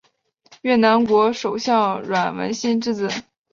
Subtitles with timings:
[0.63, 3.07] 越南国首相阮文心之子。